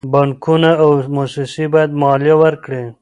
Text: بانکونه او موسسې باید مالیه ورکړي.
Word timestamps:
بانکونه 0.13 0.71
او 0.83 0.91
موسسې 1.15 1.65
باید 1.73 1.91
مالیه 2.01 2.35
ورکړي. 2.43 2.83